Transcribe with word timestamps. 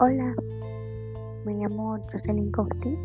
Hola, 0.00 0.32
me 1.44 1.54
llamo 1.54 1.98
Jocelyn 2.12 2.52
Cofti 2.52 2.96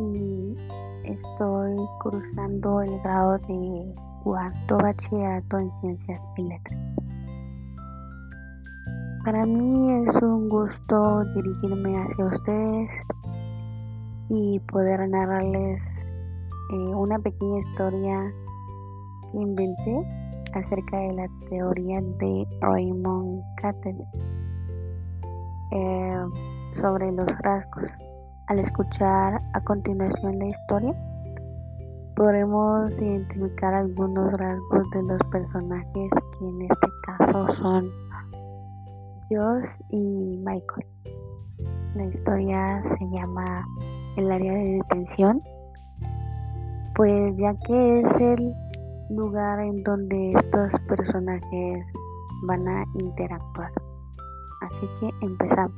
y 0.00 0.56
estoy 1.04 1.76
cursando 2.02 2.82
el 2.82 2.98
grado 3.02 3.38
de 3.38 3.94
cuarto 4.24 4.78
bachillerato 4.78 5.58
en 5.58 5.70
ciencias 5.80 6.20
y 6.38 6.42
letras. 6.42 6.78
Para 9.24 9.46
mí 9.46 9.92
es 10.08 10.16
un 10.16 10.48
gusto 10.48 11.24
dirigirme 11.36 12.02
hacia 12.02 12.24
ustedes 12.24 12.90
y 14.28 14.58
poder 14.72 15.08
narrarles 15.08 15.80
eh, 16.72 16.94
una 16.96 17.20
pequeña 17.20 17.60
historia 17.60 18.34
que 19.30 19.38
inventé 19.38 20.04
acerca 20.52 20.96
de 20.96 21.12
la 21.12 21.28
teoría 21.48 22.00
de 22.00 22.44
Raymond 22.60 23.40
Cattell 23.62 24.02
eh, 25.70 26.26
sobre 26.74 27.12
los 27.12 27.26
rasgos. 27.42 27.90
Al 28.48 28.58
escuchar 28.58 29.40
a 29.52 29.60
continuación 29.64 30.38
la 30.38 30.46
historia, 30.46 30.94
podremos 32.16 32.90
identificar 32.92 33.74
algunos 33.74 34.32
rasgos 34.32 34.90
de 34.90 35.02
los 35.04 35.20
personajes 35.30 36.10
que 36.38 36.48
en 36.48 36.62
este 36.62 36.86
caso 37.06 37.52
son 37.52 37.90
Josh 39.30 39.70
y 39.90 40.36
Michael. 40.44 40.86
La 41.94 42.04
historia 42.04 42.82
se 42.82 43.04
llama 43.10 43.64
El 44.16 44.30
área 44.30 44.52
de 44.52 44.82
detención, 44.82 45.42
pues 46.94 47.36
ya 47.38 47.54
que 47.66 48.00
es 48.00 48.20
el 48.20 48.52
lugar 49.10 49.60
en 49.60 49.82
donde 49.82 50.30
estos 50.30 50.72
personajes 50.88 51.86
van 52.46 52.68
a 52.68 52.84
interactuar. 53.00 53.72
Así 54.80 54.88
que 54.98 55.26
empezamos. 55.26 55.74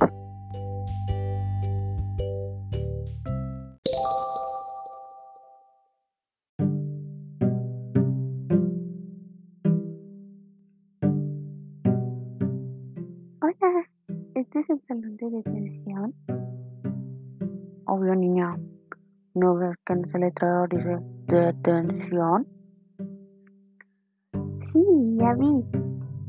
Hola, 13.40 13.88
¿este 14.36 14.60
es 14.60 14.70
el 14.70 14.80
salón 14.82 15.16
de 15.16 15.30
detención? 15.30 16.14
Obvio, 17.86 18.14
niña. 18.14 18.56
¿No 19.34 19.56
ves 19.56 19.74
que 19.84 19.94
en 19.94 20.04
ese 20.04 20.18
letrero 20.20 20.66
dice 20.70 20.98
detención? 21.26 22.46
Sí, 24.60 25.16
ya 25.18 25.34
vi. 25.34 25.81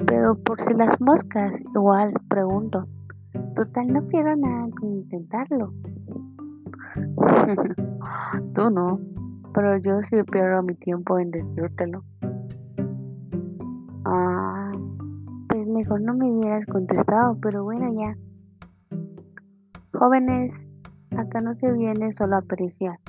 Pero 0.06 0.36
por 0.36 0.62
si 0.62 0.74
las 0.74 1.00
moscas, 1.00 1.54
igual 1.76 2.14
pregunto. 2.28 2.88
Total, 3.56 3.88
no 3.88 4.08
pierdo 4.08 4.36
nada 4.36 4.68
con 4.80 4.90
intentarlo. 4.90 5.74
Tú 8.56 8.70
no, 8.70 9.00
pero 9.54 9.78
yo 9.78 10.02
sí 10.04 10.22
pierdo 10.32 10.64
mi 10.64 10.76
tiempo 10.76 11.20
en 11.20 11.32
decírtelo. 11.32 12.04
Ah, 14.06 14.72
pues 15.50 15.68
mejor 15.68 16.02
no 16.02 16.14
me 16.14 16.32
hubieras 16.32 16.66
contestado, 16.66 17.38
pero 17.42 17.64
bueno, 17.64 17.94
ya. 17.94 18.16
Jóvenes, 19.94 20.54
acá 21.16 21.40
no 21.40 21.56
se 21.56 21.72
viene 21.72 22.12
solo 22.14 22.36
a 22.36 22.40
apreciar. 22.40 23.00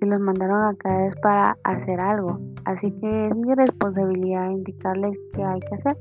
Si 0.00 0.06
los 0.06 0.18
mandaron 0.18 0.64
acá 0.64 1.04
es 1.04 1.14
para 1.16 1.58
hacer 1.62 2.00
algo, 2.00 2.38
así 2.64 2.90
que 2.90 3.26
es 3.26 3.36
mi 3.36 3.54
responsabilidad 3.54 4.48
indicarles 4.48 5.14
qué 5.34 5.44
hay 5.44 5.60
que 5.60 5.74
hacer. 5.74 5.96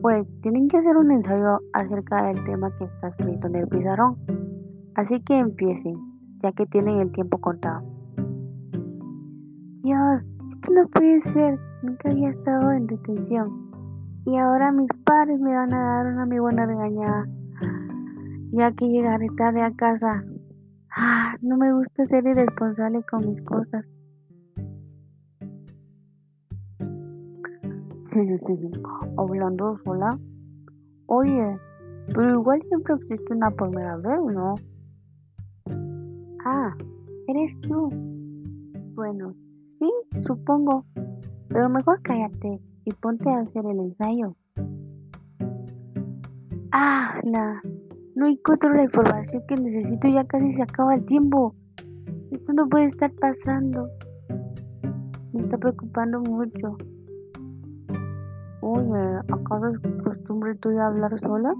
Pues 0.00 0.26
tienen 0.40 0.66
que 0.66 0.78
hacer 0.78 0.96
un 0.96 1.10
ensayo 1.10 1.60
acerca 1.74 2.24
del 2.24 2.42
tema 2.44 2.70
que 2.78 2.84
está 2.84 3.08
escrito 3.08 3.48
en 3.48 3.56
el 3.56 3.68
pizarrón. 3.68 4.16
Así 4.94 5.20
que 5.20 5.36
empiecen, 5.36 5.98
ya 6.42 6.50
que 6.52 6.64
tienen 6.64 6.98
el 7.00 7.12
tiempo 7.12 7.36
contado. 7.38 7.82
Dios, 9.82 10.26
esto 10.50 10.72
no 10.72 10.88
puede 10.88 11.20
ser. 11.20 11.58
Nunca 11.82 12.08
había 12.08 12.30
estado 12.30 12.72
en 12.72 12.86
detención. 12.86 13.70
Y 14.24 14.38
ahora 14.38 14.72
mis 14.72 14.90
padres 15.04 15.38
me 15.40 15.54
van 15.54 15.74
a 15.74 15.78
dar 15.78 16.06
una 16.06 16.24
muy 16.24 16.38
buena 16.38 16.64
regañada, 16.64 17.26
ya 18.50 18.72
que 18.72 18.88
llegaré 18.88 19.28
tarde 19.36 19.60
a 19.60 19.72
casa. 19.72 20.24
Ah, 20.98 21.36
no 21.42 21.58
me 21.58 21.74
gusta 21.74 22.06
ser 22.06 22.26
irresponsable 22.26 23.02
con 23.02 23.20
mis 23.28 23.42
cosas. 23.42 23.84
Hablando 29.18 29.78
sola. 29.84 30.08
Oye, 31.04 31.58
pero 32.14 32.40
igual 32.40 32.62
siempre 32.68 32.94
existe 32.94 33.34
una 33.34 33.50
primera 33.50 33.98
vez, 33.98 34.20
¿no? 34.32 34.54
Ah, 36.46 36.74
eres 37.28 37.60
tú. 37.60 37.90
Bueno, 38.94 39.34
sí, 39.78 39.92
supongo. 40.26 40.86
Pero 41.48 41.68
mejor 41.68 42.00
cállate 42.00 42.58
y 42.86 42.92
ponte 42.92 43.28
a 43.28 43.40
hacer 43.40 43.66
el 43.66 43.80
ensayo. 43.80 44.34
Ah, 46.72 47.20
la. 47.22 47.60
No 48.16 48.26
encuentro 48.26 48.72
la 48.72 48.84
información 48.84 49.42
que 49.46 49.56
necesito, 49.56 50.08
ya 50.08 50.24
casi 50.24 50.50
se 50.54 50.62
acaba 50.62 50.94
el 50.94 51.04
tiempo. 51.04 51.54
Esto 52.30 52.54
no 52.54 52.66
puede 52.66 52.86
estar 52.86 53.12
pasando. 53.20 53.90
Me 55.34 55.42
está 55.42 55.58
preocupando 55.58 56.20
mucho. 56.20 56.78
Oye, 58.62 59.20
¿acaso 59.30 59.68
es 59.68 60.02
costumbre 60.02 60.54
tuya 60.54 60.86
hablar 60.86 61.20
sola? 61.20 61.54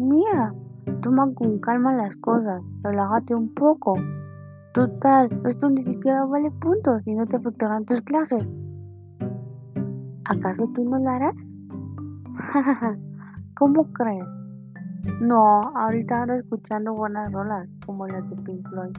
Mira, 0.00 0.52
toma 1.00 1.32
con 1.32 1.60
calma 1.60 1.94
las 1.94 2.16
cosas, 2.16 2.60
relájate 2.82 3.32
un 3.32 3.54
poco. 3.54 3.94
Total, 4.74 5.30
esto 5.48 5.70
ni 5.70 5.84
siquiera 5.84 6.24
vale 6.24 6.50
puntos 6.50 7.06
y 7.06 7.14
no 7.14 7.24
te 7.26 7.36
afectarán 7.36 7.84
tus 7.84 8.00
clases. 8.00 8.44
¿Acaso 10.24 10.68
tú 10.74 10.82
no 10.90 10.98
lo 10.98 11.08
harás? 11.08 11.46
¿Cómo 13.56 13.84
crees? 13.92 14.39
No, 15.20 15.60
ahorita 15.76 16.22
ando 16.22 16.34
escuchando 16.34 16.92
buenas 16.94 17.32
rolas 17.32 17.68
como 17.86 18.06
las 18.06 18.28
de 18.28 18.36
Pink 18.36 18.68
Floyd. 18.68 18.92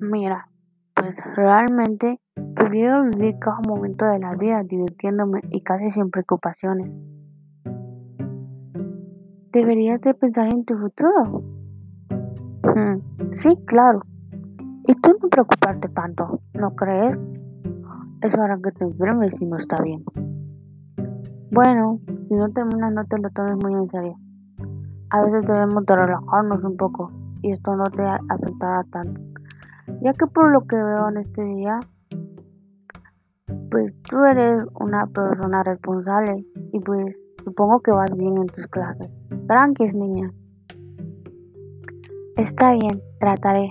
Mira, 0.00 0.48
pues 0.94 1.22
realmente 1.36 2.20
prefiero 2.54 3.04
vivir 3.04 3.38
cada 3.38 3.60
momento 3.66 4.06
de 4.06 4.18
la 4.18 4.34
vida 4.34 4.62
divirtiéndome 4.62 5.40
y 5.50 5.62
casi 5.62 5.90
sin 5.90 6.10
preocupaciones. 6.10 6.90
Deberías 9.56 10.02
de 10.02 10.12
pensar 10.12 10.52
en 10.52 10.66
tu 10.66 10.76
futuro. 10.76 11.42
Hmm, 12.62 13.32
sí, 13.32 13.56
claro. 13.64 14.02
Y 14.86 14.94
tú 14.96 15.16
no 15.18 15.30
preocuparte 15.30 15.88
tanto, 15.88 16.40
¿no 16.52 16.76
crees? 16.76 17.18
Eso 18.20 18.42
hará 18.42 18.58
que 18.62 18.70
te 18.72 18.84
enfermes 18.84 19.34
si 19.34 19.46
no 19.46 19.56
está 19.56 19.82
bien. 19.82 20.04
Bueno, 21.50 22.00
si 22.28 22.34
no 22.34 22.50
terminas 22.50 22.92
no 22.92 23.06
te 23.06 23.16
lo 23.16 23.30
tomes 23.30 23.56
muy 23.64 23.72
en 23.72 23.88
serio. 23.88 24.16
A 25.08 25.22
veces 25.22 25.46
debemos 25.46 25.86
de 25.86 25.96
relajarnos 25.96 26.62
un 26.62 26.76
poco 26.76 27.10
y 27.40 27.52
esto 27.52 27.74
no 27.76 27.84
te 27.84 28.02
afectará 28.02 28.84
tanto. 28.92 29.18
Ya 30.02 30.12
que 30.12 30.26
por 30.26 30.52
lo 30.52 30.66
que 30.66 30.76
veo 30.76 31.08
en 31.08 31.16
este 31.16 31.42
día, 31.42 31.80
pues 33.70 33.98
tú 34.02 34.22
eres 34.22 34.62
una 34.78 35.06
persona 35.06 35.62
responsable 35.62 36.44
y 36.74 36.80
pues 36.80 37.16
supongo 37.42 37.80
que 37.80 37.92
vas 37.92 38.14
bien 38.14 38.36
en 38.36 38.46
tus 38.48 38.66
clases. 38.66 39.10
Tranquis, 39.46 39.94
niña. 39.94 40.32
Está 42.36 42.72
bien, 42.72 43.00
trataré. 43.20 43.70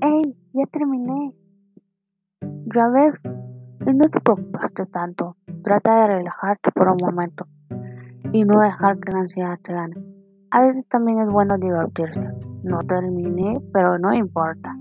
¡Ey! 0.00 0.34
Ya 0.54 0.66
terminé. 0.72 1.34
Ya 2.74 2.88
ves, 2.88 3.20
no 3.94 4.08
te 4.08 4.20
preocupaste 4.20 4.86
tanto. 4.86 5.36
Trata 5.62 6.00
de 6.00 6.06
relajarte 6.16 6.72
por 6.72 6.88
un 6.88 6.96
momento 6.96 7.46
y 8.32 8.44
no 8.44 8.58
dejar 8.58 8.98
que 8.98 9.12
la 9.12 9.20
ansiedad 9.20 9.58
te 9.62 9.74
gane. 9.74 10.11
A 10.54 10.60
veces 10.60 10.86
también 10.86 11.18
es 11.18 11.30
bueno 11.30 11.56
divertirse. 11.56 12.28
No 12.62 12.80
terminé, 12.80 13.58
pero 13.72 13.98
no 13.98 14.12
importa. 14.12 14.76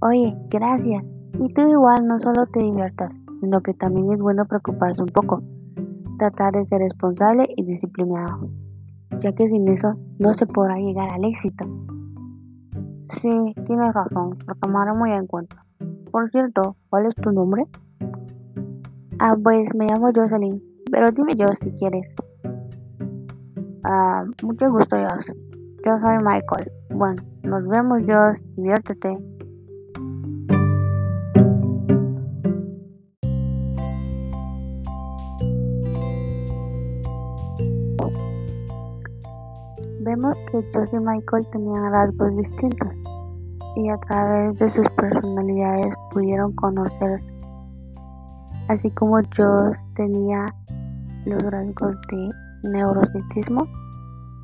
Oye, 0.00 0.34
gracias. 0.48 1.04
Y 1.38 1.52
tú 1.52 1.60
igual 1.68 2.06
no 2.06 2.18
solo 2.20 2.46
te 2.46 2.60
diviertas, 2.60 3.12
sino 3.42 3.60
que 3.60 3.74
también 3.74 4.10
es 4.10 4.18
bueno 4.18 4.46
preocuparse 4.46 5.02
un 5.02 5.10
poco. 5.10 5.42
Tratar 6.18 6.54
de 6.54 6.64
ser 6.64 6.80
responsable 6.80 7.46
y 7.56 7.64
disciplinado, 7.64 8.48
ya 9.20 9.32
que 9.32 9.50
sin 9.50 9.68
eso 9.68 9.98
no 10.18 10.32
se 10.32 10.46
podrá 10.46 10.76
llegar 10.76 11.12
al 11.12 11.26
éxito. 11.26 11.66
Sí, 13.20 13.54
tienes 13.66 13.92
razón, 13.92 14.38
lo 14.46 14.54
tomaré 14.54 14.94
muy 14.94 15.12
en 15.12 15.26
cuenta. 15.26 15.62
Por 16.10 16.30
cierto, 16.30 16.76
¿cuál 16.88 17.04
es 17.04 17.14
tu 17.16 17.32
nombre? 17.32 17.66
Ah, 19.18 19.36
pues 19.42 19.74
me 19.74 19.84
llamo 19.84 20.10
Jocelyn, 20.14 20.62
pero 20.90 21.10
dime 21.10 21.34
yo 21.36 21.48
si 21.60 21.70
quieres. 21.72 22.06
Ah, 23.88 24.24
mucho 24.42 24.68
gusto, 24.68 24.96
Joss. 24.96 25.26
Yo 25.84 25.98
soy 26.00 26.16
Michael. 26.16 26.72
Bueno, 26.90 27.22
nos 27.44 27.68
vemos, 27.68 28.02
Joss. 28.04 28.34
Diviértete. 28.56 29.16
Vemos 40.00 40.36
que 40.50 40.64
Joss 40.74 40.92
y 40.92 40.98
Michael 40.98 41.46
tenían 41.52 41.92
rasgos 41.92 42.36
distintos 42.36 42.88
y 43.76 43.88
a 43.88 43.98
través 43.98 44.58
de 44.58 44.68
sus 44.68 44.88
personalidades 44.90 45.94
pudieron 46.10 46.52
conocerse. 46.56 47.32
Así 48.66 48.90
como 48.90 49.20
Joss 49.36 49.76
tenía 49.94 50.46
los 51.26 51.42
rasgos 51.42 51.96
de 52.08 52.28
neurocitismo 52.62 53.66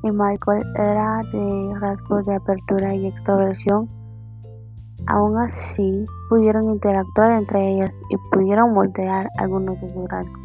y 0.03 0.11
Michael 0.11 0.63
era 0.75 1.21
de 1.31 1.79
rasgos 1.79 2.25
de 2.25 2.35
apertura 2.35 2.93
y 2.93 3.07
extroversión, 3.07 3.89
aún 5.07 5.37
así 5.37 6.05
pudieron 6.29 6.65
interactuar 6.71 7.31
entre 7.31 7.69
ellos 7.71 7.89
y 8.09 8.17
pudieron 8.31 8.73
moldear 8.73 9.29
algunos 9.37 9.79
de 9.79 9.93
sus 9.93 10.09
rasgos. 10.09 10.39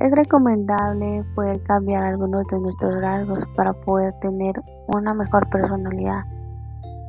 Es 0.00 0.10
recomendable 0.10 1.24
poder 1.36 1.62
cambiar 1.62 2.04
algunos 2.04 2.46
de 2.48 2.58
nuestros 2.58 3.00
rasgos 3.00 3.44
para 3.54 3.72
poder 3.72 4.12
tener 4.20 4.60
una 4.88 5.14
mejor 5.14 5.48
personalidad, 5.50 6.24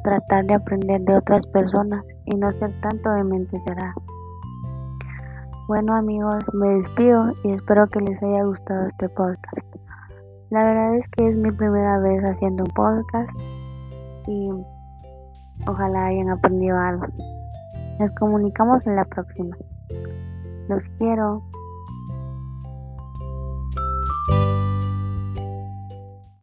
tratar 0.03 0.45
de 0.45 0.53
aprender 0.53 1.01
de 1.01 1.17
otras 1.17 1.47
personas 1.47 2.05
y 2.25 2.35
no 2.35 2.53
ser 2.53 2.71
tanto 2.81 3.09
de 3.09 3.23
mente 3.23 3.59
cerrada. 3.65 3.95
Bueno 5.67 5.95
amigos, 5.95 6.43
me 6.53 6.75
despido 6.75 7.33
y 7.43 7.53
espero 7.53 7.87
que 7.87 7.99
les 7.99 8.21
haya 8.21 8.43
gustado 8.43 8.85
este 8.85 9.09
podcast. 9.09 9.65
La 10.51 10.63
verdad 10.63 10.95
es 10.95 11.07
que 11.07 11.27
es 11.27 11.35
mi 11.35 11.51
primera 11.51 11.97
vez 11.97 12.23
haciendo 12.23 12.65
un 12.65 12.69
podcast 12.69 13.31
y 14.27 14.51
ojalá 15.65 16.05
hayan 16.05 16.29
aprendido 16.29 16.77
algo. 16.77 17.07
Nos 17.99 18.11
comunicamos 18.11 18.85
en 18.85 18.95
la 18.95 19.05
próxima. 19.05 19.57
Los 20.69 20.87
quiero. 20.99 21.41